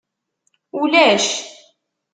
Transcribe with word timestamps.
Ulac. 0.81 1.27